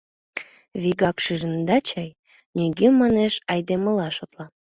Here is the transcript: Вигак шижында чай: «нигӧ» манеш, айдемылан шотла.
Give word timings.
Вигак 0.81 1.17
шижында 1.25 1.77
чай: 1.89 2.09
«нигӧ» 2.57 2.87
манеш, 3.01 3.33
айдемылан 3.53 4.11
шотла. 4.17 4.45